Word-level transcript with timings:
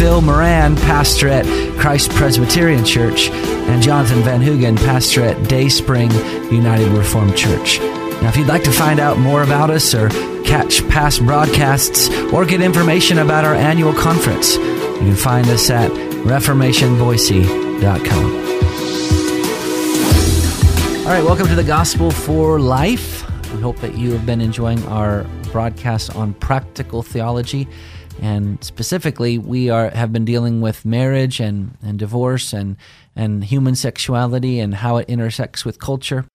Phil 0.00 0.22
Moran, 0.22 0.76
pastor 0.76 1.28
at 1.28 1.44
Christ 1.78 2.10
Presbyterian 2.12 2.86
Church, 2.86 3.28
and 3.28 3.82
Jonathan 3.82 4.22
Van 4.22 4.40
Hugen, 4.40 4.78
pastor 4.78 5.22
at 5.22 5.46
Day 5.46 5.68
Spring 5.68 6.10
United 6.50 6.88
Reformed 6.88 7.36
Church. 7.36 7.78
Now, 8.22 8.30
if 8.30 8.36
you'd 8.38 8.46
like 8.46 8.64
to 8.64 8.72
find 8.72 8.98
out 8.98 9.18
more 9.18 9.42
about 9.42 9.68
us 9.68 9.94
or 9.94 10.08
catch 10.42 10.88
past 10.88 11.22
broadcasts 11.26 12.08
or 12.32 12.46
get 12.46 12.62
information 12.62 13.18
about 13.18 13.44
our 13.44 13.54
annual 13.54 13.92
conference, 13.92 14.56
you 14.56 15.00
can 15.00 15.16
find 15.16 15.46
us 15.48 15.68
at 15.68 15.90
reformationboise.com. 15.90 18.24
All 21.00 21.08
right, 21.12 21.22
welcome 21.22 21.46
to 21.48 21.54
the 21.54 21.62
Gospel 21.62 22.10
for 22.10 22.58
Life. 22.58 23.26
We 23.52 23.60
hope 23.60 23.76
that 23.80 23.98
you 23.98 24.12
have 24.12 24.24
been 24.24 24.40
enjoying 24.40 24.82
our 24.86 25.26
broadcast 25.52 26.16
on 26.16 26.32
practical 26.32 27.02
theology. 27.02 27.68
And 28.20 28.62
specifically, 28.62 29.38
we 29.38 29.70
are 29.70 29.90
have 29.90 30.12
been 30.12 30.24
dealing 30.24 30.60
with 30.60 30.84
marriage 30.84 31.40
and, 31.40 31.76
and 31.82 31.98
divorce 31.98 32.52
and, 32.52 32.76
and 33.16 33.42
human 33.44 33.74
sexuality 33.74 34.60
and 34.60 34.74
how 34.74 34.98
it 34.98 35.08
intersects 35.08 35.64
with 35.64 35.78
culture. 35.78 36.26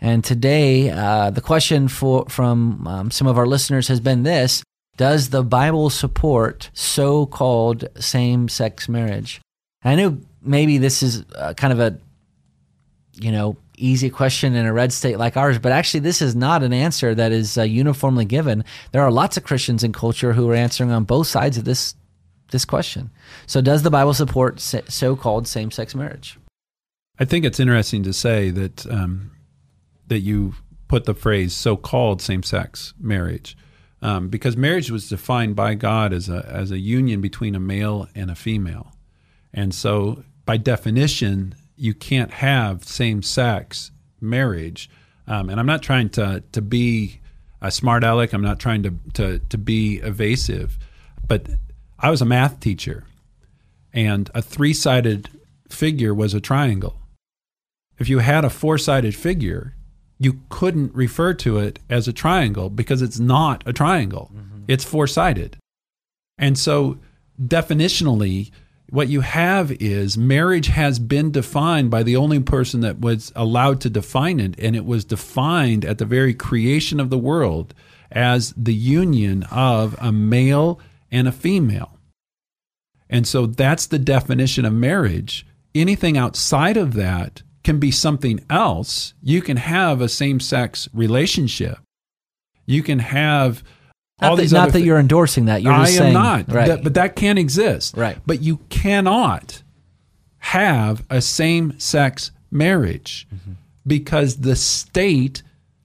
And 0.00 0.24
today, 0.24 0.90
uh, 0.90 1.30
the 1.30 1.40
question 1.40 1.88
for 1.88 2.26
from 2.28 2.86
um, 2.86 3.10
some 3.10 3.26
of 3.26 3.38
our 3.38 3.46
listeners 3.46 3.88
has 3.88 4.00
been 4.00 4.22
this: 4.22 4.62
Does 4.96 5.30
the 5.30 5.42
Bible 5.42 5.90
support 5.90 6.70
so-called 6.74 7.88
same-sex 7.98 8.88
marriage? 8.88 9.40
I 9.84 9.94
know 9.96 10.18
maybe 10.42 10.78
this 10.78 11.02
is 11.02 11.24
uh, 11.36 11.54
kind 11.54 11.72
of 11.72 11.80
a, 11.80 11.98
you 13.14 13.30
know, 13.30 13.56
easy 13.76 14.10
question 14.10 14.54
in 14.54 14.66
a 14.66 14.72
red 14.72 14.92
state 14.92 15.18
like 15.18 15.36
ours, 15.36 15.58
but 15.58 15.72
actually, 15.72 16.00
this 16.00 16.22
is 16.22 16.34
not 16.34 16.62
an 16.62 16.72
answer 16.72 17.14
that 17.14 17.32
is 17.32 17.58
uh, 17.58 17.62
uniformly 17.62 18.24
given. 18.24 18.64
There 18.92 19.02
are 19.02 19.10
lots 19.10 19.36
of 19.36 19.44
Christians 19.44 19.84
in 19.84 19.92
culture 19.92 20.32
who 20.32 20.48
are 20.50 20.54
answering 20.54 20.90
on 20.90 21.04
both 21.04 21.26
sides 21.26 21.58
of 21.58 21.64
this 21.64 21.94
this 22.50 22.64
question. 22.64 23.10
So, 23.46 23.60
does 23.60 23.82
the 23.82 23.90
Bible 23.90 24.14
support 24.14 24.60
so-called 24.60 25.48
same-sex 25.48 25.94
marriage? 25.94 26.38
I 27.18 27.24
think 27.24 27.44
it's 27.44 27.60
interesting 27.60 28.02
to 28.04 28.12
say 28.12 28.50
that 28.50 28.86
um, 28.90 29.32
that 30.06 30.20
you 30.20 30.54
put 30.88 31.04
the 31.04 31.14
phrase 31.14 31.54
so-called 31.54 32.20
same-sex 32.22 32.94
marriage. 32.98 33.56
Um, 34.02 34.28
because 34.28 34.54
marriage 34.54 34.90
was 34.90 35.08
defined 35.08 35.56
by 35.56 35.74
God 35.74 36.12
as 36.12 36.28
a 36.28 36.46
as 36.46 36.70
a 36.70 36.78
union 36.78 37.20
between 37.20 37.54
a 37.54 37.60
male 37.60 38.06
and 38.14 38.30
a 38.30 38.34
female, 38.34 38.92
and 39.52 39.74
so 39.74 40.24
by 40.44 40.58
definition, 40.58 41.54
you 41.76 41.94
can't 41.94 42.30
have 42.30 42.84
same 42.84 43.22
sex 43.22 43.90
marriage. 44.20 44.90
Um, 45.26 45.48
and 45.48 45.58
I'm 45.58 45.66
not 45.66 45.82
trying 45.82 46.10
to 46.10 46.42
to 46.52 46.62
be 46.62 47.20
a 47.60 47.70
smart 47.70 48.04
aleck. 48.04 48.32
I'm 48.32 48.42
not 48.42 48.58
trying 48.58 48.82
to, 48.82 48.94
to 49.14 49.38
to 49.38 49.58
be 49.58 49.96
evasive, 49.98 50.78
but 51.26 51.48
I 51.98 52.10
was 52.10 52.20
a 52.20 52.26
math 52.26 52.60
teacher, 52.60 53.04
and 53.92 54.30
a 54.34 54.42
three 54.42 54.74
sided 54.74 55.30
figure 55.68 56.14
was 56.14 56.34
a 56.34 56.40
triangle. 56.40 57.00
If 57.98 58.08
you 58.08 58.18
had 58.18 58.44
a 58.44 58.50
four 58.50 58.76
sided 58.76 59.14
figure, 59.14 59.74
you 60.18 60.40
couldn't 60.48 60.94
refer 60.94 61.32
to 61.34 61.58
it 61.58 61.78
as 61.88 62.06
a 62.06 62.12
triangle 62.12 62.68
because 62.68 63.02
it's 63.02 63.18
not 63.18 63.62
a 63.66 63.72
triangle. 63.72 64.30
Mm-hmm. 64.34 64.64
It's 64.68 64.84
four 64.84 65.06
sided. 65.06 65.56
And 66.36 66.58
so 66.58 66.98
definitionally, 67.40 68.50
what 68.90 69.08
you 69.08 69.22
have 69.22 69.72
is 69.72 70.18
marriage 70.18 70.68
has 70.68 70.98
been 70.98 71.30
defined 71.30 71.90
by 71.90 72.02
the 72.02 72.16
only 72.16 72.40
person 72.40 72.80
that 72.80 73.00
was 73.00 73.32
allowed 73.34 73.80
to 73.82 73.90
define 73.90 74.40
it, 74.40 74.54
and 74.58 74.76
it 74.76 74.84
was 74.84 75.04
defined 75.04 75.84
at 75.84 75.98
the 75.98 76.04
very 76.04 76.34
creation 76.34 77.00
of 77.00 77.10
the 77.10 77.18
world 77.18 77.74
as 78.12 78.52
the 78.56 78.74
union 78.74 79.42
of 79.50 79.96
a 80.00 80.12
male 80.12 80.80
and 81.10 81.26
a 81.26 81.32
female. 81.32 81.98
And 83.08 83.26
so 83.26 83.46
that's 83.46 83.86
the 83.86 83.98
definition 83.98 84.64
of 84.64 84.72
marriage. 84.72 85.46
Anything 85.74 86.16
outside 86.16 86.76
of 86.76 86.94
that 86.94 87.42
can 87.62 87.78
be 87.78 87.90
something 87.90 88.44
else. 88.50 89.14
You 89.22 89.40
can 89.40 89.56
have 89.56 90.00
a 90.00 90.08
same 90.08 90.40
sex 90.40 90.88
relationship. 90.92 91.78
You 92.66 92.82
can 92.82 92.98
have 93.00 93.64
not 94.20 94.30
all 94.30 94.36
that, 94.36 94.42
these 94.42 94.52
not 94.52 94.72
that 94.72 94.82
you're 94.82 94.98
endorsing 94.98 95.46
that. 95.46 95.62
You're 95.62 95.72
I 95.72 95.80
am 95.80 95.86
saying, 95.86 96.14
not. 96.14 96.52
Right. 96.52 96.68
That, 96.68 96.84
but 96.84 96.94
that 96.94 97.16
can't 97.16 97.38
exist. 97.38 97.96
Right. 97.96 98.18
But 98.24 98.42
you 98.42 98.58
cannot 98.68 99.62
have 100.38 101.04
a 101.10 101.20
same 101.20 101.78
sex 101.80 102.30
marriage 102.50 103.26
mm-hmm. 103.34 103.52
because 103.86 104.36
the 104.36 104.56
state 104.56 105.42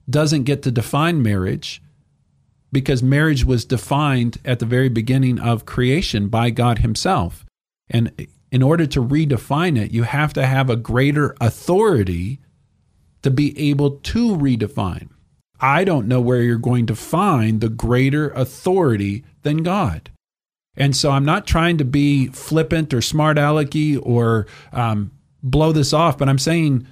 doesn't 0.08 0.44
get 0.44 0.62
to 0.62 0.70
define 0.70 1.22
marriage 1.22 1.82
because 2.72 3.02
marriage 3.02 3.44
was 3.44 3.64
defined 3.64 4.38
at 4.44 4.58
the 4.60 4.66
very 4.66 4.88
beginning 4.88 5.38
of 5.38 5.66
creation 5.66 6.28
by 6.28 6.50
God 6.50 6.78
Himself. 6.78 7.44
And 7.88 8.28
in 8.52 8.62
order 8.62 8.86
to 8.86 9.02
redefine 9.02 9.78
it, 9.78 9.90
you 9.90 10.04
have 10.04 10.32
to 10.34 10.46
have 10.46 10.70
a 10.70 10.76
greater 10.76 11.34
authority 11.40 12.40
to 13.22 13.30
be 13.30 13.58
able 13.70 13.92
to 13.92 14.36
redefine. 14.36 15.08
I 15.60 15.84
don't 15.84 16.08
know 16.08 16.20
where 16.20 16.42
you're 16.42 16.56
going 16.56 16.86
to 16.86 16.96
find 16.96 17.60
the 17.60 17.68
greater 17.68 18.30
authority 18.30 19.24
than 19.42 19.62
God. 19.62 20.10
And 20.76 20.96
so 20.96 21.10
I'm 21.10 21.24
not 21.24 21.46
trying 21.46 21.78
to 21.78 21.84
be 21.84 22.28
flippant 22.28 22.94
or 22.94 23.02
smart 23.02 23.36
alecky 23.36 24.00
or 24.02 24.46
um, 24.72 25.10
blow 25.42 25.72
this 25.72 25.92
off, 25.92 26.16
but 26.16 26.28
I'm 26.28 26.38
saying 26.38 26.86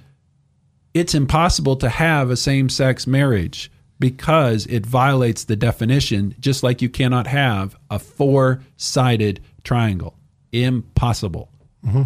it's 0.93 1.15
impossible 1.15 1.75
to 1.77 1.89
have 1.89 2.29
a 2.29 2.37
same 2.37 2.69
sex 2.69 3.07
marriage 3.07 3.71
because 3.99 4.65
it 4.67 4.85
violates 4.85 5.43
the 5.43 5.55
definition, 5.55 6.35
just 6.39 6.63
like 6.63 6.81
you 6.81 6.89
cannot 6.89 7.27
have 7.27 7.75
a 7.89 7.99
four 7.99 8.63
sided 8.77 9.41
triangle. 9.63 10.15
Impossible. 10.51 11.51
Mm-hmm. 11.85 12.03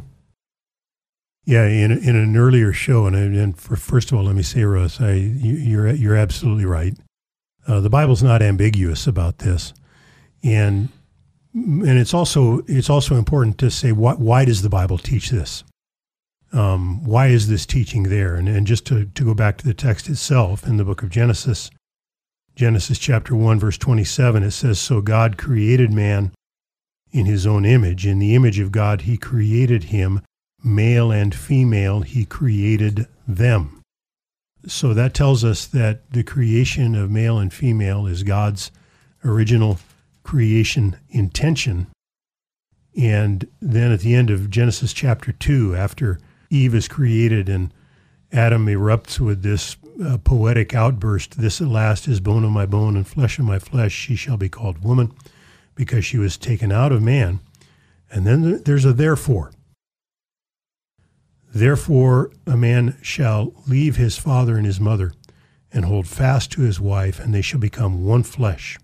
Yeah, 1.45 1.65
in 1.65 1.91
in 1.91 2.15
an 2.15 2.37
earlier 2.37 2.71
show, 2.71 3.05
and 3.05 3.15
and 3.15 3.57
for, 3.57 3.75
first 3.75 4.11
of 4.11 4.17
all, 4.17 4.23
let 4.23 4.35
me 4.35 4.43
say, 4.43 4.63
Russ, 4.63 5.01
I 5.01 5.13
you're 5.13 5.89
you're 5.89 6.15
absolutely 6.15 6.65
right. 6.65 6.97
Uh, 7.67 7.81
the 7.81 7.89
Bible's 7.89 8.23
not 8.23 8.41
ambiguous 8.41 9.07
about 9.07 9.39
this, 9.39 9.73
and 10.41 10.87
and 11.53 11.99
it's 11.99 12.13
also 12.13 12.61
it's 12.67 12.89
also 12.89 13.15
important 13.15 13.57
to 13.57 13.69
say 13.69 13.91
why 13.91 14.13
why 14.13 14.45
does 14.45 14.61
the 14.61 14.69
Bible 14.69 14.97
teach 14.97 15.31
this? 15.31 15.65
Um, 16.53 17.03
why 17.03 17.27
is 17.27 17.49
this 17.49 17.65
teaching 17.65 18.03
there? 18.03 18.35
And 18.35 18.47
and 18.47 18.65
just 18.65 18.85
to 18.87 19.05
to 19.05 19.23
go 19.25 19.33
back 19.33 19.57
to 19.57 19.65
the 19.65 19.73
text 19.73 20.07
itself 20.07 20.65
in 20.65 20.77
the 20.77 20.85
book 20.85 21.03
of 21.03 21.09
Genesis, 21.09 21.69
Genesis 22.55 22.97
chapter 22.97 23.35
one 23.35 23.59
verse 23.59 23.77
twenty 23.77 24.05
seven, 24.05 24.43
it 24.43 24.51
says, 24.51 24.79
"So 24.79 25.01
God 25.01 25.37
created 25.37 25.91
man." 25.91 26.31
In 27.11 27.27
his 27.27 27.45
own 27.45 27.63
image, 27.63 28.07
in 28.07 28.17
the 28.17 28.33
image 28.33 28.57
of 28.57 28.71
God, 28.71 29.01
he 29.01 29.17
created 29.17 29.83
him 29.83 30.21
male 30.63 31.11
and 31.11 31.35
female, 31.35 32.01
he 32.01 32.25
created 32.25 33.07
them. 33.27 33.81
So 34.65 34.93
that 34.93 35.13
tells 35.13 35.43
us 35.43 35.65
that 35.67 36.09
the 36.11 36.23
creation 36.23 36.95
of 36.95 37.11
male 37.11 37.37
and 37.37 37.53
female 37.53 38.07
is 38.07 38.23
God's 38.23 38.71
original 39.25 39.79
creation 40.23 40.97
intention. 41.09 41.87
And 42.95 43.47
then 43.61 43.91
at 43.91 44.01
the 44.01 44.15
end 44.15 44.29
of 44.29 44.49
Genesis 44.49 44.93
chapter 44.93 45.31
2, 45.31 45.75
after 45.75 46.19
Eve 46.49 46.75
is 46.75 46.87
created 46.87 47.49
and 47.49 47.73
Adam 48.31 48.65
erupts 48.67 49.19
with 49.19 49.43
this 49.43 49.75
uh, 50.03 50.17
poetic 50.17 50.73
outburst, 50.73 51.39
This 51.39 51.61
at 51.61 51.67
last 51.67 52.07
is 52.07 52.19
bone 52.19 52.43
of 52.43 52.51
my 52.51 52.65
bone 52.65 52.95
and 52.95 53.05
flesh 53.05 53.37
of 53.37 53.45
my 53.45 53.59
flesh, 53.59 53.91
she 53.91 54.15
shall 54.15 54.37
be 54.37 54.49
called 54.49 54.83
woman, 54.83 55.11
because 55.75 56.05
she 56.05 56.17
was 56.17 56.37
taken 56.37 56.71
out 56.71 56.91
of 56.91 57.01
man. 57.01 57.39
And 58.11 58.25
then 58.25 58.63
there's 58.63 58.85
a 58.85 58.93
therefore. 58.93 59.51
Therefore, 61.53 62.31
a 62.47 62.57
man 62.57 62.97
shall 63.03 63.53
leave 63.67 63.95
his 63.95 64.17
father 64.17 64.57
and 64.57 64.65
his 64.65 64.79
mother 64.79 65.13
and 65.71 65.85
hold 65.85 66.07
fast 66.07 66.51
to 66.51 66.61
his 66.61 66.79
wife, 66.79 67.19
and 67.19 67.33
they 67.33 67.41
shall 67.41 67.59
become 67.59 68.03
one 68.03 68.23
flesh. 68.23 68.79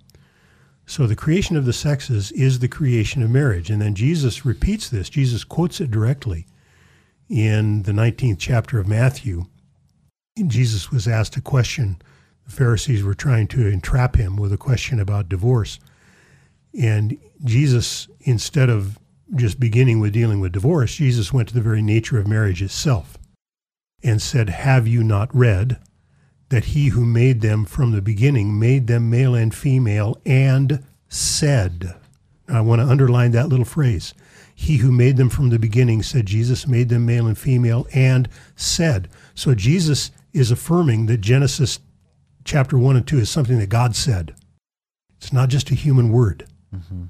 So, 0.86 1.08
the 1.08 1.16
creation 1.16 1.56
of 1.56 1.66
the 1.66 1.74
sexes 1.74 2.32
is 2.32 2.60
the 2.60 2.68
creation 2.68 3.24
of 3.24 3.30
marriage. 3.30 3.70
And 3.70 3.82
then 3.82 3.96
Jesus 3.96 4.46
repeats 4.46 4.90
this. 4.90 5.10
Jesus 5.10 5.44
quotes 5.44 5.82
it 5.82 5.92
directly 5.92 6.46
in 7.28 7.84
the 7.84 7.92
19th 7.92 8.38
chapter 8.40 8.80
of 8.80 8.88
Matthew. 8.88 9.46
Jesus 10.48 10.92
was 10.92 11.08
asked 11.08 11.38
a 11.38 11.42
question. 11.42 12.00
The 12.46 12.52
Pharisees 12.52 13.04
were 13.04 13.14
trying 13.14 13.48
to 13.50 13.68
entrap 13.68 14.16
him 14.16 14.36
with 14.36 14.54
a 14.54 14.58
question 14.58 15.00
about 15.00 15.30
divorce. 15.30 15.80
And 16.80 17.18
Jesus, 17.44 18.08
instead 18.22 18.70
of 18.70 18.98
just 19.36 19.60
beginning 19.60 20.00
with 20.00 20.14
dealing 20.14 20.40
with 20.40 20.52
divorce, 20.52 20.96
Jesus 20.96 21.32
went 21.32 21.48
to 21.50 21.54
the 21.54 21.62
very 21.62 21.82
nature 21.82 22.20
of 22.20 22.28
marriage 22.28 22.62
itself 22.62 23.18
and 24.04 24.22
said, 24.22 24.50
Have 24.50 24.88
you 24.88 25.04
not 25.04 25.34
read 25.36 25.80
that 26.50 26.66
he 26.66 26.88
who 26.88 27.06
made 27.06 27.42
them 27.42 27.64
from 27.66 27.92
the 27.92 28.02
beginning 28.02 28.60
made 28.60 28.88
them 28.88 29.10
male 29.10 29.36
and 29.36 29.54
female 29.54 30.20
and 30.26 30.84
said. 31.08 31.96
I 32.48 32.62
want 32.62 32.82
to 32.82 32.88
underline 32.88 33.32
that 33.32 33.50
little 33.50 33.66
phrase. 33.66 34.14
He 34.54 34.78
who 34.78 34.92
made 34.92 35.18
them 35.18 35.30
from 35.30 35.50
the 35.50 35.60
beginning 35.60 36.04
said 36.04 36.26
Jesus 36.26 36.68
made 36.68 36.90
them 36.90 37.06
male 37.06 37.28
and 37.28 37.38
female 37.38 37.88
and 37.94 38.28
said. 38.56 39.08
So 39.36 39.54
Jesus 39.54 40.12
is 40.34 40.52
affirming 40.52 41.06
that 41.06 41.22
Genesis 41.22 41.80
chapter 42.44 42.78
1 42.78 42.96
and 42.98 43.08
2 43.08 43.20
is 43.20 43.30
something 43.30 43.60
that 43.60 43.70
God 43.70 43.96
said. 43.96 44.36
It's 45.18 45.32
not 45.32 45.50
just 45.50 45.70
a 45.70 45.76
human 45.76 46.12
word. 46.12 46.48
Mm-hmm. 46.76 47.04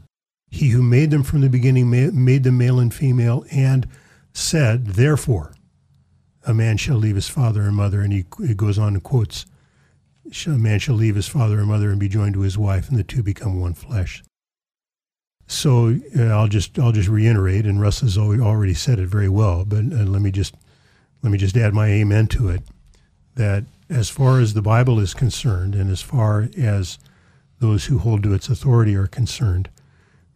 He 0.49 0.69
who 0.69 0.81
made 0.81 1.11
them 1.11 1.23
from 1.23 1.41
the 1.41 1.49
beginning 1.49 1.89
made 1.89 2.43
them 2.43 2.57
male 2.57 2.79
and 2.79 2.93
female 2.93 3.45
and 3.51 3.87
said, 4.33 4.87
Therefore, 4.87 5.53
a 6.45 6.53
man 6.53 6.77
shall 6.77 6.97
leave 6.97 7.15
his 7.15 7.29
father 7.29 7.61
and 7.61 7.75
mother. 7.75 8.01
And 8.01 8.11
he, 8.11 8.23
goes 8.55 8.79
on 8.79 8.93
and 8.95 9.03
quotes, 9.03 9.45
A 10.45 10.49
man 10.49 10.79
shall 10.79 10.95
leave 10.95 11.15
his 11.15 11.27
father 11.27 11.59
and 11.59 11.67
mother 11.67 11.91
and 11.91 11.99
be 11.99 12.09
joined 12.09 12.33
to 12.33 12.41
his 12.41 12.57
wife, 12.57 12.89
and 12.89 12.97
the 12.97 13.03
two 13.03 13.21
become 13.21 13.59
one 13.59 13.73
flesh. 13.73 14.23
So 15.45 15.99
uh, 16.17 16.23
I'll 16.25 16.47
just 16.47 16.77
I'll 16.77 16.91
just 16.91 17.09
reiterate, 17.09 17.65
and 17.65 17.81
Russ 17.81 18.01
has 18.01 18.17
already 18.17 18.75
said 18.75 18.99
it 18.99 19.07
very 19.07 19.29
well. 19.29 19.65
But 19.65 19.79
uh, 19.79 20.05
let 20.05 20.21
me 20.21 20.31
just 20.31 20.55
let 21.23 21.31
me 21.31 21.37
just 21.37 21.57
add 21.57 21.73
my 21.73 21.87
amen 21.87 22.27
to 22.27 22.49
it. 22.49 22.61
That 23.35 23.65
as 23.89 24.09
far 24.09 24.39
as 24.39 24.53
the 24.53 24.61
Bible 24.61 24.99
is 24.99 25.15
concerned, 25.15 25.73
and 25.73 25.89
as 25.89 26.03
far 26.03 26.49
as 26.55 26.99
those 27.59 27.85
who 27.85 27.97
hold 27.97 28.21
to 28.23 28.33
its 28.33 28.47
authority 28.47 28.95
are 28.95 29.07
concerned, 29.07 29.69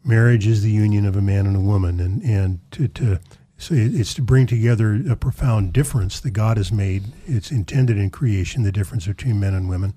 marriage 0.03 0.47
is 0.47 0.61
the 0.61 0.71
union 0.71 1.05
of 1.05 1.15
a 1.15 1.21
man 1.21 1.45
and 1.45 1.55
a 1.55 1.61
woman, 1.61 1.99
and 1.99 2.21
and 2.23 2.59
to, 2.71 2.87
to 2.89 3.19
so 3.57 3.75
it's 3.75 4.13
to 4.15 4.21
bring 4.21 4.45
together 4.45 5.01
a 5.09 5.15
profound 5.15 5.73
difference 5.73 6.19
that 6.19 6.31
God 6.31 6.57
has 6.57 6.71
made. 6.71 7.03
It's 7.25 7.51
intended 7.51 7.97
in 7.97 8.09
creation, 8.09 8.63
the 8.63 8.71
difference 8.71 9.07
between 9.07 9.39
men 9.39 9.53
and 9.53 9.69
women. 9.69 9.93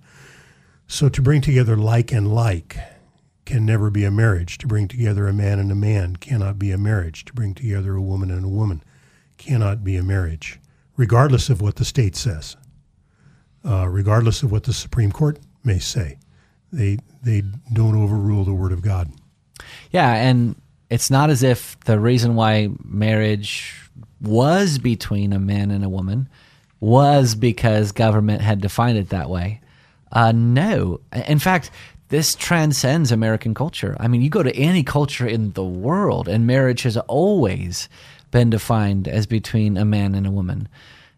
So 0.87 1.09
to 1.09 1.21
bring 1.21 1.41
together 1.41 1.77
like 1.77 2.13
and 2.13 2.33
like 2.33 2.77
can 3.45 3.67
never 3.67 3.91
be 3.91 4.05
a 4.05 4.11
marriage. 4.11 4.59
To 4.59 4.67
bring 4.67 4.89
together 4.89 5.27
a 5.27 5.33
man 5.33 5.59
and 5.59 5.73
a 5.73 5.77
man 5.77 6.17
cannot 6.17 6.59
be 6.59 6.71
a 6.71 6.79
marriage. 6.79 7.25
To 7.25 7.33
bring 7.33 7.55
together 7.55 7.95
a 7.95 8.03
woman 8.03 8.31
and 8.31 8.45
a 8.45 8.49
woman 8.49 8.83
cannot 9.37 9.83
be 9.83 9.97
a 9.97 10.03
marriage, 10.03 10.61
regardless 10.97 11.49
of 11.49 11.61
what 11.61 11.77
the 11.77 11.85
state 11.85 12.17
says, 12.17 12.57
uh, 13.65 13.89
regardless 13.89 14.43
of 14.43 14.53
what 14.53 14.65
the 14.65 14.73
Supreme 14.73 15.13
Court 15.13 15.39
may 15.65 15.79
say. 15.79 16.19
They 16.73 16.99
they 17.23 17.43
don't 17.73 17.97
overrule 17.97 18.45
the 18.45 18.55
Word 18.55 18.73
of 18.73 18.83
God. 18.83 19.11
Yeah, 19.91 20.13
and 20.13 20.57
it's 20.91 21.11
not 21.11 21.31
as 21.31 21.43
if 21.43 21.79
the 21.81 21.99
reason 21.99 22.35
why 22.35 22.71
marriage 22.85 23.75
was 24.21 24.79
between 24.79 25.33
a 25.33 25.39
man 25.39 25.71
and 25.71 25.85
a 25.85 25.89
woman 25.89 26.29
was 26.81 27.35
because 27.35 27.93
government 27.93 28.43
had 28.43 28.61
defined 28.61 28.99
it 28.99 29.09
that 29.09 29.31
way. 29.31 29.61
Uh, 30.13 30.33
no. 30.33 31.01
In 31.27 31.39
fact, 31.39 31.71
this 32.09 32.35
transcends 32.35 33.11
American 33.11 33.55
culture. 33.55 33.97
I 33.99 34.09
mean, 34.09 34.23
you 34.23 34.31
go 34.31 34.43
to 34.43 34.55
any 34.55 34.83
culture 34.85 35.27
in 35.27 35.53
the 35.53 35.65
world, 35.65 36.29
and 36.29 36.47
marriage 36.47 36.83
has 36.83 36.97
always 36.97 37.89
been 38.31 38.51
defined 38.51 39.09
as 39.09 39.27
between 39.27 39.77
a 39.77 39.85
man 39.85 40.15
and 40.15 40.27
a 40.27 40.31
woman. 40.31 40.69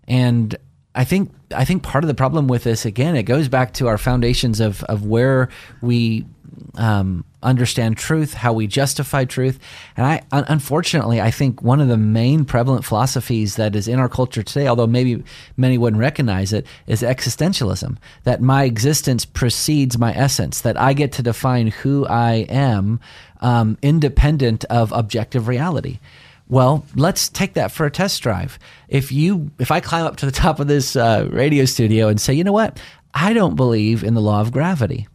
And 0.07 0.57
I 0.99 1.05
think 1.05 1.33
I 1.55 1.65
think 1.65 1.85
part 1.85 2.03
of 2.03 2.09
the 2.09 2.15
problem 2.15 2.49
with 2.49 2.65
this 2.65 2.85
again, 2.85 3.15
it 3.15 3.23
goes 3.23 3.49
back 3.49 3.73
to 3.75 3.87
our 3.87 3.99
foundations 3.99 4.59
of 4.59 4.83
of 4.85 5.07
where 5.07 5.49
we 5.81 6.27
um, 6.75 7.25
understand 7.41 7.97
truth, 7.97 8.35
how 8.35 8.53
we 8.53 8.67
justify 8.67 9.25
truth. 9.25 9.61
And 9.97 10.05
I, 10.05 10.23
unfortunately, 10.33 11.21
I 11.21 11.31
think 11.31 11.63
one 11.63 11.81
of 11.81 11.87
the 11.87 11.97
main 11.97 12.45
prevalent 12.45 12.85
philosophies 12.85 13.55
that 13.55 13.77
is 13.77 13.87
in 13.87 14.01
our 14.01 14.09
culture 14.09 14.43
today, 14.43 14.67
although 14.67 14.89
maybe 14.89 15.23
many 15.57 15.79
wouldn't 15.79 16.01
recognize 16.01 16.53
it, 16.53 16.67
is 16.89 17.03
existentialism. 17.03 17.97
That 18.25 18.41
my 18.41 18.65
existence 18.65 19.25
precedes 19.25 19.99
my 19.99 20.13
essence. 20.15 20.63
That 20.63 20.81
I 20.81 20.95
get 20.95 21.13
to 21.13 21.23
define 21.23 21.69
who 21.69 22.09
I 22.09 22.47
am, 22.49 22.99
um, 23.41 23.79
independent 23.83 24.65
of 24.65 24.91
objective 24.91 25.47
reality. 25.47 26.01
Well, 26.49 26.85
let's 26.95 27.29
take 27.29 27.55
that 27.55 27.73
for 27.73 27.85
a 27.85 27.91
test 27.91 28.23
drive. 28.23 28.59
If 28.89 29.13
you, 29.13 29.51
if 29.59 29.71
I 29.71 29.81
climb 29.81 30.07
up 30.07 30.17
to 30.17 30.27
the 30.27 30.33
top 30.33 30.61
of 30.61 30.67
this 30.67 30.97
uh, 30.97 31.29
radio 31.31 31.65
studio 31.65 32.09
and 32.09 32.21
say, 32.21 32.33
you 32.33 32.45
know 32.45 32.53
what, 32.53 32.81
I 33.13 33.33
don't 33.33 33.55
believe 33.57 34.03
in 34.03 34.15
the 34.15 34.21
law 34.21 34.41
of 34.41 34.53
gravity 34.53 35.07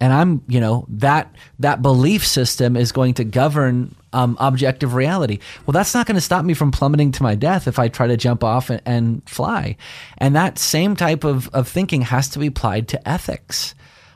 and 0.00 0.12
I'm, 0.12 0.42
you 0.48 0.60
know, 0.60 0.86
that 0.90 1.34
that 1.60 1.82
belief 1.82 2.26
system 2.26 2.76
is 2.76 2.92
going 2.92 3.14
to 3.14 3.24
govern 3.24 3.94
um, 4.12 4.36
objective 4.40 4.94
reality. 4.94 5.38
Well, 5.64 5.72
that's 5.72 5.94
not 5.94 6.06
going 6.06 6.16
to 6.16 6.20
stop 6.20 6.44
me 6.44 6.54
from 6.54 6.72
plummeting 6.72 7.12
to 7.12 7.22
my 7.22 7.34
death 7.34 7.66
if 7.66 7.78
I 7.78 7.88
try 7.88 8.06
to 8.06 8.16
jump 8.16 8.44
off 8.44 8.70
and, 8.70 8.82
and 8.84 9.28
fly. 9.28 9.76
And 10.18 10.34
that 10.36 10.58
same 10.58 10.96
type 10.96 11.24
of, 11.24 11.48
of 11.54 11.68
thinking 11.68 12.02
has 12.02 12.28
to 12.30 12.38
be 12.38 12.48
applied 12.48 12.88
to 12.88 13.08
ethics. 13.08 13.74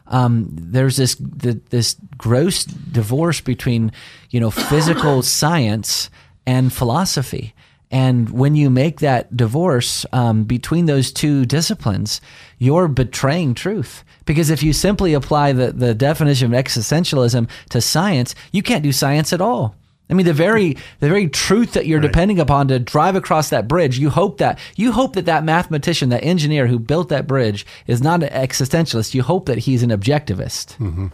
Um, 0.08 0.48
there's 0.50 0.96
this 0.96 1.16
the, 1.16 1.60
this 1.70 1.96
gross 2.16 2.64
divorce 2.64 3.40
between, 3.40 3.92
you 4.30 4.40
know, 4.40 4.50
physical 4.50 5.22
science 5.38 6.10
and 6.48 6.72
philosophy. 6.72 7.54
And 7.90 8.30
when 8.30 8.54
you 8.54 8.70
make 8.70 9.00
that 9.00 9.36
divorce 9.36 10.06
um, 10.12 10.44
between 10.44 10.86
those 10.86 11.12
two 11.12 11.44
disciplines, 11.44 12.22
you're 12.58 12.88
betraying 12.88 13.54
truth. 13.54 14.02
Because 14.24 14.48
if 14.48 14.62
you 14.62 14.72
simply 14.72 15.12
apply 15.12 15.52
the, 15.52 15.72
the 15.72 15.94
definition 15.94 16.52
of 16.52 16.64
existentialism 16.64 17.48
to 17.68 17.80
science, 17.82 18.34
you 18.50 18.62
can't 18.62 18.82
do 18.82 18.92
science 18.92 19.32
at 19.34 19.42
all. 19.42 19.74
I 20.10 20.14
mean, 20.14 20.24
the 20.24 20.32
very 20.32 20.78
the 21.00 21.08
very 21.08 21.28
truth 21.28 21.72
that 21.74 21.86
you're 21.86 22.00
right. 22.00 22.10
depending 22.10 22.40
upon 22.40 22.68
to 22.68 22.78
drive 22.78 23.14
across 23.14 23.50
that 23.50 23.68
bridge, 23.68 23.98
you 23.98 24.08
hope 24.08 24.38
that 24.38 24.58
you 24.74 24.92
hope 24.92 25.12
that 25.16 25.26
that 25.26 25.44
mathematician, 25.44 26.08
that 26.08 26.24
engineer 26.24 26.66
who 26.66 26.78
built 26.78 27.10
that 27.10 27.26
bridge, 27.26 27.66
is 27.86 28.00
not 28.02 28.22
an 28.22 28.30
existentialist. 28.30 29.12
You 29.12 29.22
hope 29.22 29.44
that 29.46 29.58
he's 29.58 29.82
an 29.82 29.90
objectivist. 29.90 30.78
Mm-hmm. 30.78 31.08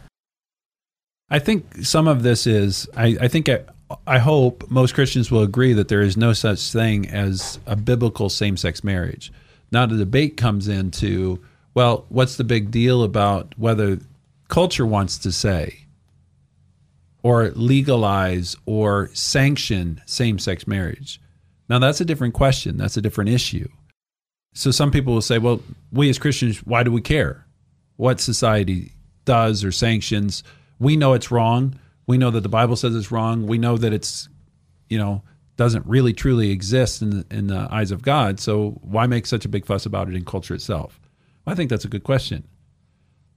I 1.29 1.41
think 1.41 1.85
some 1.85 2.07
of 2.07 2.23
this 2.23 2.47
is. 2.47 2.89
I, 2.97 3.17
I 3.23 3.27
think 3.27 3.49
I, 3.49 3.65
I 4.07 4.19
hope 4.19 4.71
most 4.71 4.95
Christians 4.95 5.31
will 5.31 5.43
agree 5.43 5.73
that 5.73 5.89
there 5.89 6.01
is 6.01 6.17
no 6.17 6.33
such 6.33 6.73
thing 6.73 7.09
as 7.09 7.59
a 7.67 7.77
biblical 7.77 8.29
same 8.29 8.57
sex 8.57 8.85
marriage. 8.85 9.33
Now, 9.73 9.87
the 9.87 9.97
debate 9.97 10.37
comes 10.37 10.69
into 10.69 11.43
well, 11.75 12.07
what's 12.09 12.37
the 12.37 12.45
big 12.45 12.71
deal 12.71 13.03
about 13.03 13.53
whether 13.59 13.99
culture 14.49 14.87
wants 14.87 15.19
to 15.19 15.33
say 15.33 15.87
or 17.23 17.51
legalize 17.51 18.57
or 18.65 19.11
sanction 19.13 20.01
same 20.07 20.39
sex 20.39 20.67
marriage? 20.69 21.21
Now, 21.69 21.81
that's 21.81 22.01
a 22.01 22.05
different 22.05 22.35
question. 22.35 22.77
That's 22.77 22.97
a 22.97 23.03
different 23.03 23.31
issue. 23.31 23.69
So, 24.55 24.71
some 24.71 24.93
people 24.93 25.15
will 25.15 25.23
say, 25.23 25.39
well, 25.39 25.61
we 25.93 26.09
as 26.09 26.19
Christians, 26.19 26.59
why 26.59 26.85
do 26.85 26.93
we 26.93 27.01
care 27.01 27.45
what 27.97 28.21
society 28.21 28.93
does 29.25 29.65
or 29.65 29.73
sanctions? 29.73 30.45
We 30.79 30.97
know 30.97 31.15
it's 31.15 31.33
wrong. 31.33 31.79
We 32.07 32.19
know 32.19 32.31
that 32.31 32.43
the 32.43 32.49
Bible 32.49 32.77
says 32.77 32.95
it's 32.95 33.11
wrong. 33.11 33.47
We 33.47 33.59
know 33.59 33.77
that 33.77 33.93
it's, 33.93 34.29
you 34.89 34.99
know, 34.99 35.23
doesn't 35.57 35.87
really 35.87 36.13
truly 36.13 36.51
exist 36.51 37.03
in 37.03 37.11
the, 37.11 37.27
in 37.31 37.47
the 37.47 37.69
eyes 37.71 37.91
of 37.91 38.03
God. 38.03 38.41
So 38.41 38.79
why 38.83 39.07
make 39.07 39.27
such 39.27 39.45
a 39.45 39.49
big 39.49 39.67
fuss 39.67 39.87
about 39.87 40.09
it 40.09 40.15
in 40.15 40.25
culture 40.25 40.55
itself? 40.55 41.01
Well, 41.45 41.53
I 41.53 41.57
think 41.57 41.71
that's 41.71 41.85
a 41.85 41.89
good 41.89 42.05
question. 42.05 42.47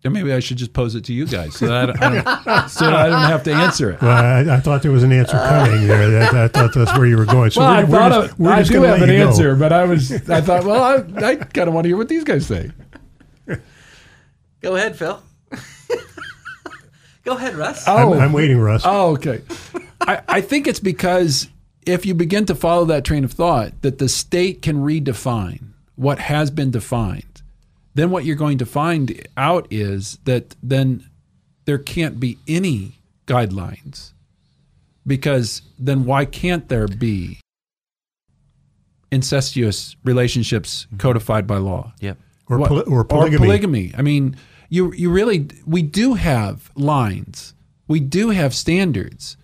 And 0.04 0.14
maybe 0.14 0.32
I 0.32 0.40
should 0.40 0.58
just 0.58 0.74
pose 0.74 0.94
it 0.96 1.04
to 1.06 1.14
you 1.14 1.26
guys 1.26 1.56
so 1.56 1.68
that 1.68 2.02
I 2.02 2.14
don't, 2.14 2.28
I 2.28 2.44
don't 2.44 2.70
so 2.70 2.86
that 2.86 2.94
I 2.94 3.10
don't 3.10 3.24
have 3.24 3.44
to 3.44 3.52
answer 3.52 3.92
it. 3.92 4.02
Well, 4.02 4.12
I, 4.12 4.56
I 4.56 4.60
thought 4.60 4.84
there 4.84 4.92
was 4.92 5.04
an 5.04 5.12
answer 5.12 5.38
coming 5.38 5.88
there. 5.88 6.10
That, 6.12 6.36
I 6.36 6.48
thought 6.48 6.74
that's 6.74 6.96
where 6.96 7.08
you 7.08 7.18
were 7.18 7.26
going. 7.26 7.50
So 7.50 7.62
well, 7.62 7.88
we're, 7.88 8.00
I 8.00 8.10
thought 8.10 8.40
we're 8.40 8.56
just, 8.58 8.72
we're 8.72 8.80
I 8.80 8.82
do 8.82 8.82
have 8.84 9.02
an 9.02 9.10
answer, 9.10 9.56
but 9.56 9.74
I 9.74 9.86
was 9.86 10.12
I 10.30 10.42
thought, 10.42 10.66
well, 10.66 10.84
I, 10.84 11.26
I 11.26 11.36
kind 11.36 11.68
of 11.68 11.74
want 11.74 11.86
to 11.86 11.90
hear 11.90 11.98
what 11.98 12.10
these 12.10 12.24
guys 12.24 12.46
say. 12.46 12.72
Go 14.62 14.76
ahead, 14.76 14.96
Phil. 14.96 15.22
Go 17.28 17.36
ahead, 17.36 17.56
Russ. 17.56 17.84
Oh, 17.86 18.14
I'm, 18.14 18.22
I'm 18.22 18.32
waiting, 18.32 18.58
Russ. 18.58 18.84
Oh, 18.86 19.12
okay. 19.16 19.42
I, 20.00 20.22
I 20.30 20.40
think 20.40 20.66
it's 20.66 20.80
because 20.80 21.50
if 21.86 22.06
you 22.06 22.14
begin 22.14 22.46
to 22.46 22.56
follow 22.56 22.86
that 22.86 23.04
train 23.04 23.26
of 23.26 23.34
thought, 23.34 23.82
that 23.82 23.98
the 23.98 24.08
state 24.08 24.62
can 24.62 24.78
redefine 24.78 25.74
what 25.96 26.20
has 26.20 26.50
been 26.52 26.72
defined, 26.72 27.42
then 27.96 28.12
what 28.12 28.24
you're 28.24 28.38
going 28.38 28.58
to 28.60 28.66
find 28.66 29.28
out 29.36 29.68
is 29.70 30.20
that 30.24 30.56
then 30.64 31.04
there 31.66 31.78
can't 31.78 32.18
be 32.18 32.38
any 32.48 32.94
guidelines. 33.26 34.14
Because 35.06 35.64
then 35.78 36.06
why 36.06 36.24
can't 36.24 36.70
there 36.70 36.88
be 36.88 37.42
incestuous 39.12 39.98
relationships 40.06 40.86
mm-hmm. 40.86 40.98
codified 41.00 41.46
by 41.46 41.58
law? 41.58 41.92
Yep. 42.00 42.18
Or, 42.48 42.60
poly- 42.66 42.84
or 42.84 43.04
polygamy. 43.04 43.36
Or 43.36 43.40
polygamy. 43.40 43.94
I 43.98 44.02
mean, 44.02 44.38
you 44.70 44.94
you 44.94 45.10
really 45.10 45.48
we 45.66 45.82
do 45.82 46.16
have 46.16 46.72
lines. 46.76 47.54
We 47.88 48.00
do 48.00 48.30
have 48.30 48.54
standards. 48.54 49.38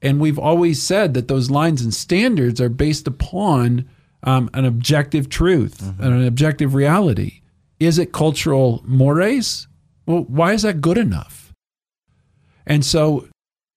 And 0.00 0.20
we've 0.20 0.38
always 0.38 0.82
said 0.82 1.14
that 1.14 1.28
those 1.28 1.50
lines 1.50 1.80
and 1.80 1.92
standards 1.92 2.60
are 2.60 2.68
based 2.68 3.06
upon 3.06 3.88
um, 4.22 4.50
an 4.52 4.66
objective 4.66 5.30
truth 5.30 5.78
mm-hmm. 5.78 6.02
and 6.02 6.14
an 6.14 6.26
objective 6.26 6.74
reality. 6.74 7.40
Is 7.80 7.98
it 7.98 8.12
cultural 8.12 8.82
mores? 8.84 9.66
Well, 10.06 10.24
why 10.24 10.52
is 10.52 10.62
that 10.62 10.80
good 10.80 10.98
enough? 10.98 11.52
And 12.66 12.84
so, 12.84 13.28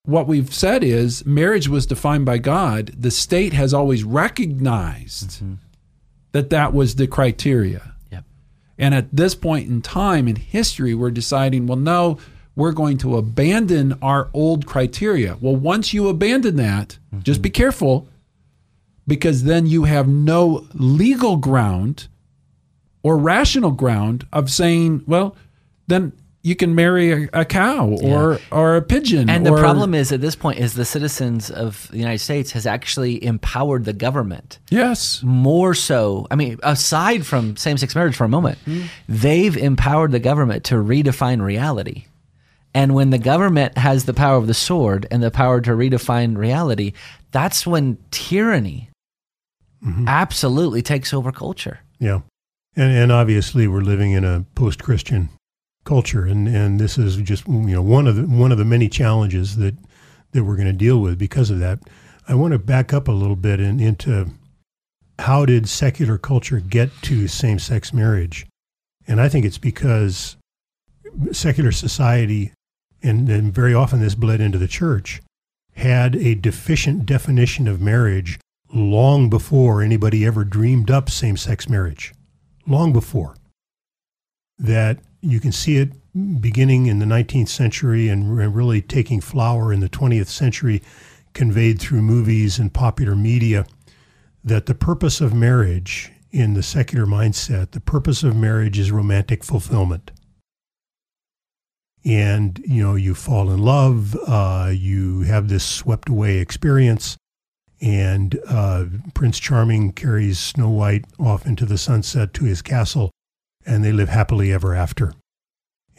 what 0.03 0.27
we've 0.27 0.53
said 0.53 0.83
is 0.83 1.25
marriage 1.25 1.67
was 1.67 1.85
defined 1.85 2.25
by 2.25 2.37
God. 2.37 2.93
The 2.97 3.11
state 3.11 3.53
has 3.53 3.73
always 3.73 4.03
recognized 4.03 5.31
mm-hmm. 5.31 5.55
that 6.31 6.49
that 6.49 6.73
was 6.73 6.95
the 6.95 7.07
criteria. 7.07 7.93
And 8.77 8.93
at 8.93 9.15
this 9.15 9.35
point 9.35 9.67
in 9.67 9.81
time 9.81 10.27
in 10.27 10.35
history, 10.35 10.93
we're 10.93 11.11
deciding, 11.11 11.67
well, 11.67 11.77
no, 11.77 12.17
we're 12.55 12.71
going 12.71 12.97
to 12.99 13.17
abandon 13.17 13.97
our 14.01 14.29
old 14.33 14.65
criteria. 14.65 15.37
Well, 15.39 15.55
once 15.55 15.93
you 15.93 16.07
abandon 16.07 16.55
that, 16.57 16.97
mm-hmm. 17.13 17.21
just 17.21 17.41
be 17.41 17.49
careful 17.49 18.07
because 19.07 19.43
then 19.43 19.67
you 19.67 19.85
have 19.85 20.07
no 20.07 20.67
legal 20.73 21.37
ground 21.37 22.07
or 23.03 23.17
rational 23.17 23.71
ground 23.71 24.27
of 24.33 24.49
saying, 24.49 25.03
well, 25.07 25.35
then 25.87 26.11
you 26.47 26.55
can 26.55 26.73
marry 26.75 27.11
a, 27.11 27.29
a 27.33 27.43
cow 27.43 27.89
or 28.01 28.33
yeah. 28.33 28.57
or 28.57 28.77
a 28.77 28.81
pigeon. 28.81 29.29
And 29.29 29.45
or, 29.45 29.57
the 29.57 29.61
problem 29.61 29.93
is 29.93 30.13
at 30.13 30.21
this 30.21 30.33
point 30.33 30.59
is 30.59 30.75
the 30.75 30.85
citizens 30.85 31.51
of 31.51 31.89
the 31.91 31.97
United 31.97 32.19
States 32.19 32.53
has 32.53 32.65
actually 32.65 33.21
empowered 33.21 33.83
the 33.83 33.91
government. 33.91 34.57
Yes. 34.71 35.21
More 35.23 35.73
so. 35.73 36.25
I 36.31 36.35
mean, 36.35 36.57
aside 36.63 37.25
from 37.25 37.57
same-sex 37.57 37.93
marriage 37.95 38.15
for 38.15 38.23
a 38.23 38.29
moment, 38.29 38.59
mm-hmm. 38.65 38.87
they've 39.09 39.57
empowered 39.57 40.13
the 40.13 40.21
government 40.21 40.63
to 40.65 40.75
redefine 40.75 41.41
reality. 41.41 42.05
And 42.73 42.95
when 42.95 43.09
the 43.09 43.17
government 43.17 43.77
has 43.77 44.05
the 44.05 44.13
power 44.13 44.37
of 44.37 44.47
the 44.47 44.53
sword 44.53 45.05
and 45.11 45.21
the 45.21 45.31
power 45.31 45.59
to 45.59 45.71
redefine 45.71 46.37
reality, 46.37 46.93
that's 47.31 47.67
when 47.67 47.97
tyranny 48.09 48.89
mm-hmm. 49.85 50.07
absolutely 50.07 50.81
takes 50.81 51.13
over 51.13 51.33
culture. 51.33 51.79
Yeah. 51.99 52.21
And, 52.77 52.95
and 52.95 53.11
obviously, 53.11 53.67
we're 53.67 53.81
living 53.81 54.13
in 54.13 54.23
a 54.23 54.45
post 54.55 54.81
Christian 54.81 55.27
culture, 55.87 56.25
and 56.25 56.47
and 56.47 56.79
this 56.79 56.97
is 56.97 57.15
just 57.17 57.47
you 57.47 57.53
know 57.53 57.81
one 57.81 58.05
of 58.05 58.15
the 58.15 58.23
one 58.23 58.51
of 58.51 58.57
the 58.57 58.65
many 58.65 58.89
challenges 58.89 59.55
that 59.55 59.75
that 60.33 60.43
we're 60.43 60.57
going 60.57 60.67
to 60.67 60.73
deal 60.73 60.99
with 60.99 61.17
because 61.17 61.49
of 61.49 61.59
that. 61.59 61.79
I 62.27 62.35
want 62.35 62.51
to 62.51 62.59
back 62.59 62.93
up 62.93 63.07
a 63.07 63.13
little 63.13 63.37
bit 63.37 63.61
and 63.61 63.79
into 63.79 64.31
how 65.19 65.45
did 65.45 65.69
secular 65.69 66.17
culture 66.17 66.59
get 66.59 66.89
to 67.03 67.27
same 67.27 67.57
sex 67.57 67.93
marriage, 67.93 68.45
and 69.07 69.21
I 69.21 69.29
think 69.29 69.45
it's 69.45 69.57
because 69.57 70.35
secular 71.31 71.71
society, 71.71 72.51
and, 73.01 73.29
and 73.29 73.53
very 73.53 73.73
often 73.73 74.01
this 74.01 74.15
bled 74.15 74.41
into 74.41 74.57
the 74.57 74.67
church, 74.67 75.21
had 75.75 76.15
a 76.15 76.35
deficient 76.35 77.05
definition 77.05 77.67
of 77.67 77.81
marriage 77.81 78.39
long 78.73 79.29
before 79.29 79.81
anybody 79.81 80.25
ever 80.25 80.43
dreamed 80.43 80.91
up 80.91 81.09
same 81.09 81.37
sex 81.37 81.69
marriage. 81.69 82.13
Long 82.67 82.91
before. 82.91 83.35
That 84.59 84.99
you 85.21 85.39
can 85.39 85.51
see 85.51 85.77
it 85.77 85.91
beginning 86.41 86.87
in 86.87 86.99
the 86.99 87.05
19th 87.05 87.49
century 87.49 88.09
and 88.09 88.37
really 88.37 88.81
taking 88.81 89.21
flower 89.21 89.71
in 89.71 89.79
the 89.79 89.89
20th 89.89 90.27
century, 90.27 90.81
conveyed 91.33 91.79
through 91.79 92.01
movies 92.01 92.57
and 92.59 92.73
popular 92.73 93.15
media, 93.15 93.65
that 94.43 94.65
the 94.65 94.75
purpose 94.75 95.21
of 95.21 95.33
marriage 95.33 96.11
in 96.31 96.53
the 96.53 96.63
secular 96.63 97.05
mindset, 97.05 97.71
the 97.71 97.79
purpose 97.79 98.23
of 98.23 98.35
marriage 98.35 98.79
is 98.79 98.91
romantic 98.91 99.43
fulfillment. 99.43 100.11
And, 102.05 102.59
you 102.65 102.81
know, 102.81 102.95
you 102.95 103.13
fall 103.13 103.51
in 103.51 103.61
love, 103.61 104.15
uh, 104.27 104.71
you 104.73 105.21
have 105.21 105.49
this 105.49 105.65
swept 105.65 106.09
away 106.09 106.37
experience, 106.37 107.17
and 107.81 108.39
uh, 108.47 108.85
Prince 109.13 109.39
Charming 109.39 109.91
carries 109.91 110.39
Snow 110.39 110.69
White 110.69 111.05
off 111.19 111.45
into 111.45 111.65
the 111.65 111.77
sunset 111.77 112.33
to 112.35 112.45
his 112.45 112.61
castle 112.61 113.11
and 113.67 113.83
they 113.83 113.91
live 113.91 114.09
happily 114.09 114.51
ever 114.51 114.73
after. 114.73 115.13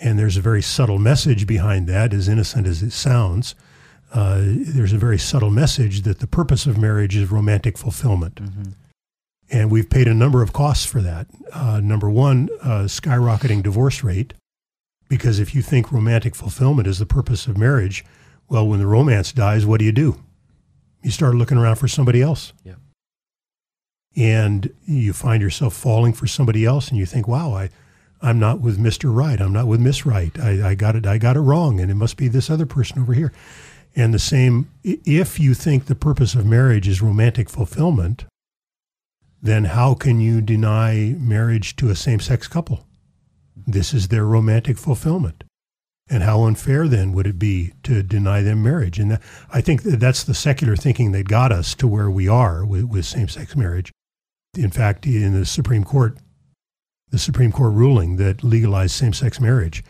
And 0.00 0.18
there's 0.18 0.37
a 0.37 0.40
very 0.40 0.62
subtle 0.62 0.98
message 0.98 1.46
behind 1.46 1.87
that, 1.88 2.12
as 2.14 2.28
innocent 2.28 2.66
as 2.66 2.82
it 2.82 2.92
sounds. 2.92 3.54
Uh, 4.12 4.40
there's 4.42 4.92
a 4.92 4.98
very 4.98 5.18
subtle 5.18 5.50
message 5.50 6.02
that 6.02 6.20
the 6.20 6.26
purpose 6.26 6.66
of 6.66 6.78
marriage 6.78 7.14
is 7.14 7.30
romantic 7.30 7.76
fulfillment. 7.76 8.37
Mm-hmm. 8.37 8.70
And 9.50 9.70
we've 9.70 9.90
paid 9.90 10.08
a 10.08 10.14
number 10.14 10.42
of 10.42 10.52
costs 10.52 10.87
for 10.87 11.02
that. 11.02 11.26
Uh, 11.52 11.80
number 11.80 12.08
one, 12.08 12.48
uh, 12.62 12.84
skyrocketing 12.84 13.62
divorce 13.62 14.02
rate, 14.02 14.34
because 15.08 15.38
if 15.38 15.54
you 15.54 15.62
think 15.62 15.92
romantic 15.92 16.34
fulfillment 16.34 16.88
is 16.88 16.98
the 16.98 17.06
purpose 17.06 17.46
of 17.46 17.58
marriage, 17.58 18.04
well, 18.48 18.66
when 18.66 18.78
the 18.78 18.87
romance 18.87 19.32
dies, 19.32 19.66
what 19.66 19.78
do 19.78 19.84
you 19.84 19.92
do? 19.92 20.22
You 21.02 21.10
start 21.10 21.34
looking 21.34 21.58
around 21.58 21.76
for 21.76 21.88
somebody 21.88 22.22
else. 22.22 22.52
Yeah 22.64 22.75
and 24.18 24.70
you 24.84 25.12
find 25.12 25.40
yourself 25.40 25.75
falling 25.75 26.12
for 26.12 26.26
somebody 26.26 26.64
else, 26.64 26.88
and 26.88 26.98
you 26.98 27.06
think, 27.06 27.28
"Wow, 27.28 27.54
I, 27.54 27.70
I'm 28.20 28.38
not 28.38 28.60
with 28.60 28.78
Mister 28.78 29.10
Right. 29.12 29.40
I'm 29.40 29.52
not 29.52 29.68
with 29.68 29.80
Miss 29.80 30.04
Right. 30.04 30.38
I, 30.38 30.70
I 30.70 30.75
got 30.75 30.96
it. 30.96 31.06
I 31.06 31.18
got 31.18 31.37
it 31.37 31.40
wrong, 31.40 31.80
and 31.80 31.90
it 31.90 31.94
must 31.94 32.16
be 32.16 32.28
this 32.28 32.50
other 32.50 32.66
person 32.66 33.00
over 33.00 33.14
here." 33.14 33.32
And 33.96 34.12
the 34.12 34.18
same, 34.18 34.70
if 34.84 35.40
you 35.40 35.54
think 35.54 35.87
the 35.87 35.94
purpose 35.94 36.34
of 36.34 36.44
marriage 36.44 36.87
is 36.87 37.00
romantic 37.00 37.48
fulfillment, 37.48 38.26
then 39.40 39.64
how 39.64 39.94
can 39.94 40.20
you 40.20 40.40
deny 40.40 41.14
marriage 41.18 41.75
to 41.76 41.88
a 41.88 41.96
same-sex 41.96 42.48
couple? 42.48 42.87
This 43.66 43.94
is 43.94 44.08
their 44.08 44.25
romantic 44.25 44.78
fulfillment. 44.78 45.42
And 46.10 46.22
how 46.22 46.42
unfair 46.42 46.87
then 46.87 47.12
would 47.12 47.26
it 47.26 47.38
be 47.38 47.72
to 47.82 48.02
deny 48.02 48.42
them 48.42 48.62
marriage? 48.62 48.98
And 48.98 49.18
I 49.50 49.60
think 49.60 49.82
that's 49.82 50.22
the 50.22 50.34
secular 50.34 50.76
thinking 50.76 51.12
that 51.12 51.28
got 51.28 51.50
us 51.50 51.75
to 51.76 51.87
where 51.87 52.10
we 52.10 52.28
are 52.28 52.64
with, 52.64 52.84
with 52.84 53.04
same 53.04 53.28
sex 53.28 53.56
marriage 53.56 53.90
in 54.59 54.71
fact, 54.71 55.07
in 55.07 55.33
the 55.33 55.47
Supreme 55.47 55.85
Court, 55.85 56.19
the 57.11 57.19
Supreme 57.19 57.53
Court 57.53 57.73
ruling 57.73 58.17
that 58.17 58.43
legalized 58.43 58.95
same-sex 58.95 59.41
marriage, 59.41 59.85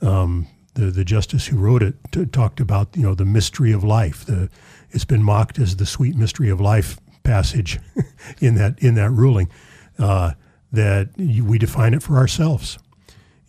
um, 0.00 0.46
the 0.74 0.90
the 0.90 1.04
justice 1.04 1.46
who 1.46 1.56
wrote 1.56 1.82
it 1.82 1.94
t- 2.12 2.26
talked 2.26 2.60
about 2.60 2.96
you 2.96 3.02
know 3.02 3.14
the 3.14 3.24
mystery 3.24 3.72
of 3.72 3.82
life. 3.82 4.24
The 4.24 4.50
it's 4.90 5.04
been 5.04 5.22
mocked 5.22 5.58
as 5.58 5.76
the 5.76 5.86
sweet 5.86 6.16
mystery 6.16 6.50
of 6.50 6.60
life 6.60 6.98
passage 7.22 7.78
in 8.40 8.54
that 8.56 8.78
in 8.80 8.94
that 8.94 9.10
ruling 9.10 9.50
uh, 9.98 10.32
that 10.72 11.10
we 11.16 11.58
define 11.58 11.94
it 11.94 12.02
for 12.02 12.16
ourselves, 12.16 12.78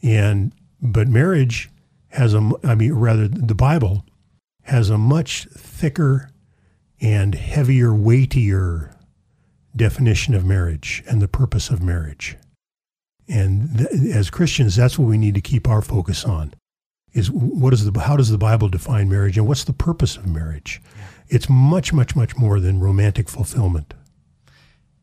and 0.01 0.53
but 0.81 1.07
marriage 1.07 1.69
has 2.09 2.33
a 2.33 2.51
I 2.63 2.75
mean 2.75 2.93
rather 2.93 3.27
the 3.27 3.55
Bible 3.55 4.05
has 4.63 4.89
a 4.89 4.97
much 4.97 5.47
thicker 5.51 6.29
and 7.01 7.35
heavier, 7.35 7.93
weightier 7.93 8.95
definition 9.75 10.33
of 10.33 10.45
marriage 10.45 11.03
and 11.07 11.21
the 11.21 11.27
purpose 11.27 11.69
of 11.69 11.81
marriage. 11.81 12.37
And 13.27 13.77
th- 13.77 13.89
as 14.13 14.29
Christians, 14.29 14.75
that's 14.75 14.97
what 14.97 15.07
we 15.07 15.17
need 15.17 15.35
to 15.35 15.41
keep 15.41 15.67
our 15.67 15.81
focus 15.81 16.25
on. 16.25 16.53
Is 17.13 17.31
what 17.31 17.73
is 17.73 17.89
the 17.89 17.99
how 17.99 18.17
does 18.17 18.29
the 18.29 18.37
Bible 18.37 18.69
define 18.69 19.09
marriage 19.09 19.37
and 19.37 19.47
what's 19.47 19.63
the 19.63 19.73
purpose 19.73 20.15
of 20.15 20.27
marriage? 20.27 20.81
Yeah. 20.95 21.05
It's 21.29 21.49
much, 21.49 21.91
much, 21.91 22.15
much 22.15 22.37
more 22.37 22.59
than 22.59 22.79
romantic 22.79 23.29
fulfillment. 23.29 23.93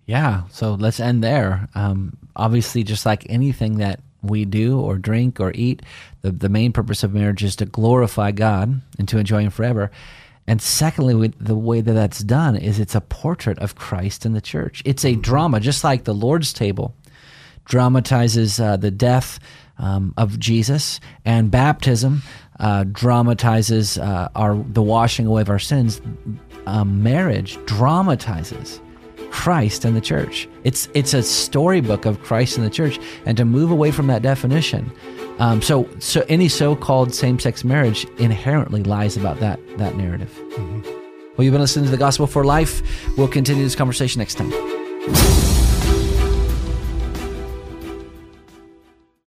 Yeah. 0.07 0.45
So 0.51 0.75
let's 0.75 1.01
end 1.01 1.25
there. 1.25 1.69
Um, 1.75 2.17
obviously, 2.37 2.85
just 2.85 3.07
like 3.07 3.27
anything 3.29 3.79
that 3.79 4.01
we 4.23 4.45
do 4.45 4.81
or 4.81 4.99
drink 4.99 5.41
or 5.41 5.53
eat, 5.55 5.83
the, 6.23 6.31
the 6.31 6.49
main 6.49 6.73
purpose 6.73 7.03
of 7.03 7.13
marriage 7.13 7.43
is 7.43 7.57
to 7.57 7.67
glorify 7.67 8.31
God 8.31 8.81
and 8.99 9.09
to 9.09 9.19
enjoy 9.19 9.43
Him 9.43 9.51
forever. 9.51 9.91
And 10.47 10.63
secondly, 10.63 11.33
the 11.41 11.57
way 11.57 11.81
that 11.81 11.93
that's 11.93 12.21
done 12.21 12.57
is 12.57 12.79
it's 12.79 12.95
a 12.95 13.01
portrait 13.01 13.59
of 13.59 13.75
Christ 13.75 14.25
in 14.25 14.33
the 14.33 14.41
church. 14.41 14.83
It's 14.85 15.05
a 15.05 15.17
drama, 15.17 15.61
just 15.61 15.83
like 15.83 16.05
the 16.05 16.15
Lord's 16.15 16.53
table 16.53 16.95
dramatizes 17.65 18.61
uh, 18.61 18.77
the 18.77 18.93
death 18.93 19.41
um, 19.79 20.15
of 20.17 20.39
Jesus, 20.39 21.01
and 21.25 21.51
baptism 21.51 22.23
uh, 22.61 22.85
dramatizes 22.85 23.99
uh, 23.99 24.29
our 24.35 24.55
the 24.55 24.83
washing 24.83 25.27
away 25.27 25.43
of 25.43 25.51
our 25.51 25.59
sins. 25.59 26.01
Marriage 26.85 27.59
dramatizes 27.67 28.81
Christ 29.43 29.85
and 29.85 29.95
the 29.95 30.01
church. 30.01 30.49
It's 30.65 30.89
it's 30.95 31.15
a 31.15 31.23
storybook 31.23 32.07
of 32.07 32.23
Christ 32.23 32.57
and 32.57 32.67
the 32.67 32.71
church, 32.81 32.99
and 33.27 33.37
to 33.37 33.45
move 33.45 33.71
away 33.71 33.91
from 33.91 34.07
that 34.09 34.23
definition 34.23 34.91
um, 35.39 35.61
so, 35.61 35.89
so 35.99 36.25
any 36.29 36.49
so-called 36.49 37.15
same-sex 37.15 37.63
marriage 37.65 38.07
inherently 38.19 38.83
lies 38.83 39.17
about 39.17 39.39
that 39.41 39.61
that 39.79 39.97
narrative. 39.97 40.31
Mm-hmm. 40.53 40.81
Well, 41.37 41.45
you've 41.45 41.53
been 41.53 41.61
listening 41.61 41.85
to 41.85 41.91
the 41.91 41.99
Gospel 41.99 42.27
for 42.27 42.45
Life. 42.45 42.83
We'll 43.19 43.29
continue 43.29 43.63
this 43.63 43.75
conversation 43.75 44.21
next 44.21 44.37
time. 44.37 45.36